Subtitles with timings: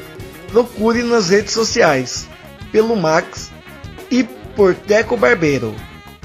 [0.52, 2.28] procure nas redes sociais
[2.72, 3.50] pelo Max
[4.12, 4.24] e
[4.56, 5.76] por Teco Barbeiro.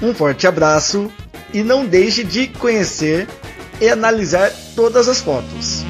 [0.01, 1.11] Um forte abraço
[1.53, 3.27] e não deixe de conhecer
[3.79, 5.84] e analisar todas as fotos.